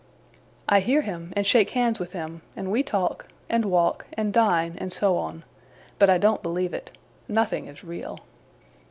[0.67, 4.73] I hear him, and shake hands with him; and we talk, and walk, and dine,
[4.79, 5.43] and so on;
[5.99, 6.89] but I don't believe it.
[7.27, 8.17] Nothing is real.